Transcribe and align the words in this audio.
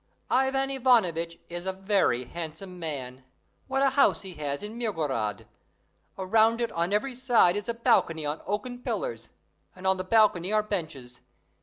Ivan 0.31 0.71
Ivanovitch 0.71 1.37
is 1.47 1.67
a 1.67 1.71
very 1.73 2.25
handsome 2.25 2.79
man. 2.79 3.23
What 3.67 3.83
a 3.83 3.91
house 3.91 4.23
he 4.23 4.33
has 4.33 4.63
in 4.63 4.75
Mirgorod! 4.75 5.45
Around 6.17 6.59
it 6.59 6.71
on 6.71 6.91
every 6.91 7.13
side 7.15 7.55
is 7.55 7.69
a 7.69 7.75
balcony 7.75 8.25
on 8.25 8.41
oaken 8.47 8.81
pillars, 8.81 9.29
and 9.75 9.85
on 9.85 9.97
the 9.97 10.03
balcony 10.03 10.51
are 10.51 10.63
benches. 10.63 11.21